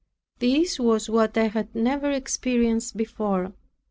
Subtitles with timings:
[0.39, 3.53] This was what I had never experienced before.